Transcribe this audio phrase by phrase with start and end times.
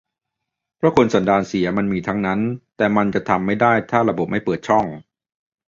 [0.77, 2.39] เพราะคนสันดานเสียมันมีทั้งนั้น
[2.77, 4.85] แต่มันจะทำไม่ได้ถ้าระบบไม่เปิดช่อง